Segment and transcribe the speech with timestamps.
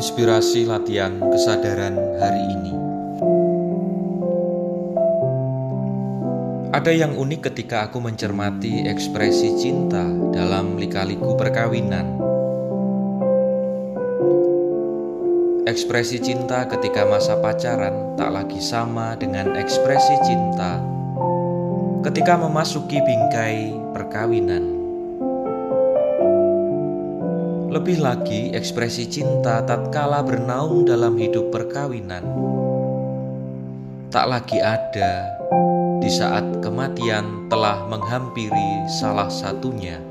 [0.00, 2.72] Inspirasi latihan kesadaran hari ini.
[6.72, 10.00] Ada yang unik ketika aku mencermati ekspresi cinta
[10.32, 12.16] dalam lika-liku perkawinan.
[15.68, 20.80] Ekspresi cinta ketika masa pacaran tak lagi sama dengan ekspresi cinta
[22.08, 24.79] ketika memasuki bingkai perkawinan.
[27.70, 32.26] Lebih lagi, ekspresi cinta tatkala bernaung dalam hidup perkawinan
[34.10, 35.38] tak lagi ada
[36.02, 40.02] di saat kematian telah menghampiri salah satunya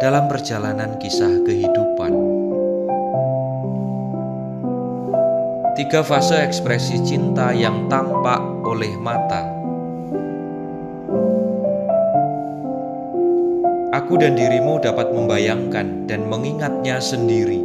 [0.00, 2.16] dalam perjalanan kisah kehidupan.
[5.76, 9.51] Tiga fase ekspresi cinta yang tampak oleh mata
[14.12, 17.64] Aku dan dirimu dapat membayangkan dan mengingatnya sendiri.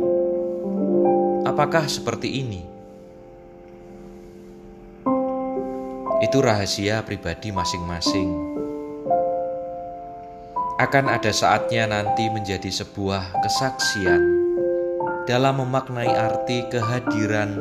[1.43, 2.63] Apakah seperti ini?
[6.23, 8.31] Itu rahasia pribadi masing-masing.
[10.79, 14.23] Akan ada saatnya nanti menjadi sebuah kesaksian
[15.27, 17.59] dalam memaknai arti kehadiran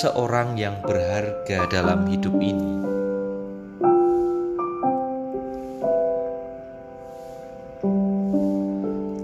[0.00, 2.93] seorang yang berharga dalam hidup ini.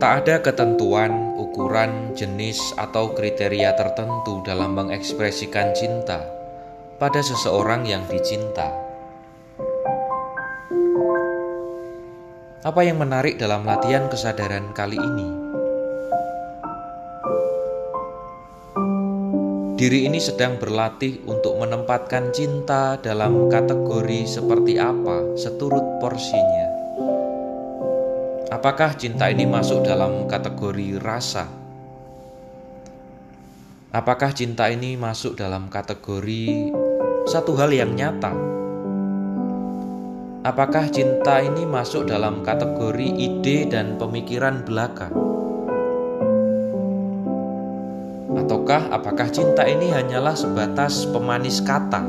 [0.00, 6.24] Tak ada ketentuan, ukuran, jenis, atau kriteria tertentu dalam mengekspresikan cinta
[6.96, 8.72] pada seseorang yang dicinta.
[12.64, 15.28] Apa yang menarik dalam latihan kesadaran kali ini?
[19.76, 26.69] Diri ini sedang berlatih untuk menempatkan cinta dalam kategori seperti apa seturut porsinya.
[28.60, 31.48] Apakah cinta ini masuk dalam kategori rasa?
[33.88, 36.68] Apakah cinta ini masuk dalam kategori
[37.24, 38.36] satu hal yang nyata?
[40.44, 45.08] Apakah cinta ini masuk dalam kategori ide dan pemikiran belaka?
[48.44, 52.04] Ataukah apakah cinta ini hanyalah sebatas pemanis kata?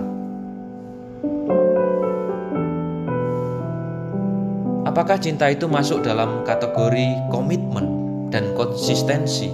[4.91, 7.87] Apakah cinta itu masuk dalam kategori komitmen
[8.27, 9.47] dan konsistensi?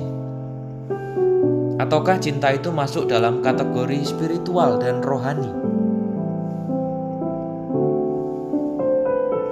[1.77, 5.53] Ataukah cinta itu masuk dalam kategori spiritual dan rohani?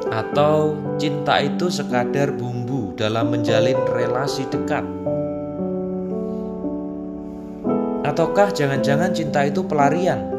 [0.10, 4.82] Atau cinta itu sekadar bumbu dalam menjalin relasi dekat?
[8.10, 10.34] Ataukah jangan-jangan cinta itu pelarian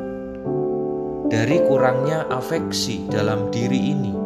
[1.30, 4.25] dari kurangnya afeksi dalam diri ini?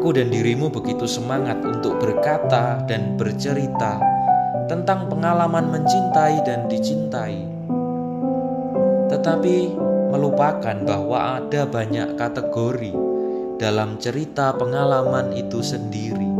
[0.00, 4.00] Aku dan dirimu begitu semangat untuk berkata dan bercerita
[4.64, 7.44] tentang pengalaman mencintai dan dicintai,
[9.12, 9.76] tetapi
[10.08, 12.96] melupakan bahwa ada banyak kategori
[13.60, 16.32] dalam cerita pengalaman itu sendiri.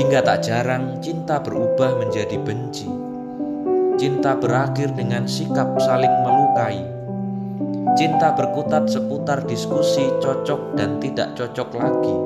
[0.00, 2.88] Hingga tak jarang cinta berubah menjadi benci.
[4.00, 6.95] Cinta berakhir dengan sikap saling melukai
[7.96, 12.16] Cinta berkutat seputar diskusi cocok dan tidak cocok lagi.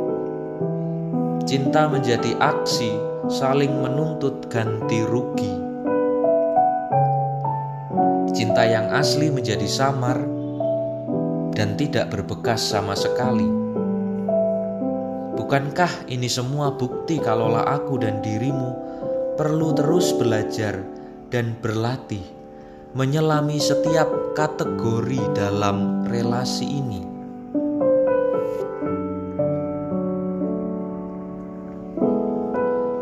[1.47, 2.91] Cinta menjadi aksi
[3.31, 5.47] saling menuntut ganti rugi.
[8.35, 10.19] Cinta yang asli menjadi samar
[11.55, 13.47] dan tidak berbekas sama sekali.
[15.39, 18.75] Bukankah ini semua bukti kalaulah aku dan dirimu
[19.39, 20.83] perlu terus belajar
[21.31, 22.40] dan berlatih
[22.91, 27.03] menyelami setiap kategori dalam relasi ini.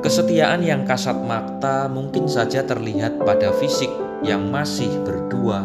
[0.05, 3.89] Kesetiaan yang kasat mata mungkin saja terlihat pada fisik
[4.21, 5.65] yang masih berdua,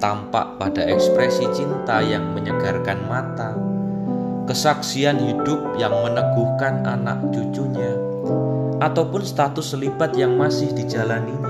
[0.00, 3.52] tampak pada ekspresi cinta yang menyegarkan mata,
[4.48, 7.96] kesaksian hidup yang meneguhkan anak cucunya,
[8.80, 11.45] ataupun status selibat yang masih dijalaninya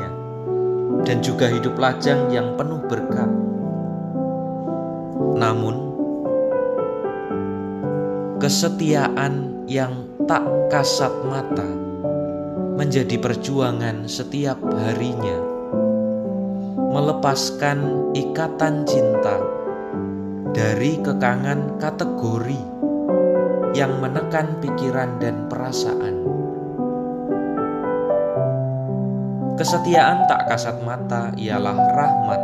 [1.03, 3.29] dan juga hidup lajang yang penuh berkat.
[5.37, 5.77] Namun,
[8.41, 11.67] kesetiaan yang tak kasat mata
[12.77, 15.39] menjadi perjuangan setiap harinya,
[16.93, 19.41] melepaskan ikatan cinta
[20.57, 22.63] dari kekangan kategori
[23.77, 26.46] yang menekan pikiran dan perasaan.
[29.57, 32.43] Kesetiaan tak kasat mata ialah rahmat,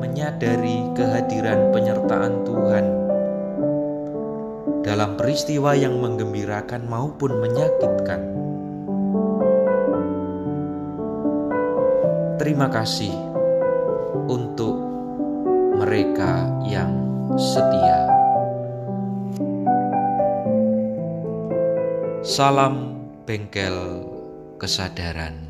[0.00, 2.86] menyadari kehadiran penyertaan Tuhan.
[4.80, 8.20] dalam peristiwa yang menggembirakan maupun menyakitkan.
[12.40, 13.12] Terima kasih
[14.26, 14.74] untuk
[15.76, 16.90] mereka yang
[17.36, 18.08] setia.
[22.24, 24.08] Salam bengkel
[24.56, 25.49] kesadaran.